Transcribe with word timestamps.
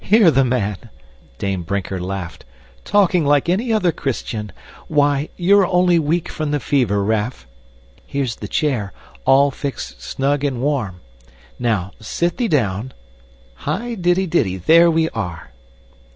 "Hear 0.03 0.31
the 0.31 0.43
man!" 0.43 0.77
Dame 1.37 1.61
Brinker 1.61 1.99
laughed 2.01 2.43
"talking 2.83 3.23
like 3.23 3.47
any 3.47 3.71
other 3.71 3.91
Christian! 3.91 4.51
Why, 4.87 5.29
you're 5.37 5.67
only 5.67 5.99
weak 5.99 6.27
from 6.27 6.49
the 6.49 6.59
fever, 6.59 7.03
Raff. 7.03 7.45
Here's 8.07 8.37
the 8.37 8.47
chair, 8.47 8.93
all 9.25 9.51
fixed 9.51 10.01
snug 10.01 10.43
and 10.43 10.59
warm. 10.59 11.01
Now, 11.59 11.91
sit 11.99 12.37
thee 12.37 12.47
down 12.47 12.93
hi 13.53 13.93
di 13.93 14.25
didy 14.25 14.57
there 14.57 14.89
we 14.89 15.07
are!" 15.09 15.51